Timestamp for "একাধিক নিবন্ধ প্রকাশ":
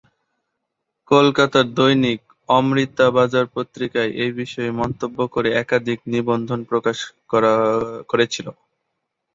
5.61-6.97